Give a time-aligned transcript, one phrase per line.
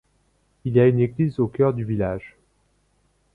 [0.65, 2.35] Il y a une église au cœur du village.